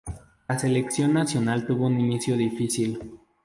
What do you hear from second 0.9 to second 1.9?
nacional tuvo